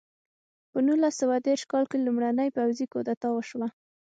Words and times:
په 0.71 0.77
نولس 0.87 1.13
سوه 1.21 1.35
دېرش 1.47 1.63
کال 1.71 1.83
کې 1.89 1.97
لومړنۍ 2.05 2.49
پوځي 2.57 2.85
کودتا 2.93 3.29
وشوه. 3.33 3.67